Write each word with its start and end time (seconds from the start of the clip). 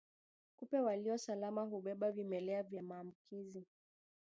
Kupe 0.57 0.79
walio 0.79 1.17
salama 1.17 1.61
hubeba 1.63 2.11
vimelea 2.11 2.63
vya 2.63 2.83
maambukizi 2.83 3.65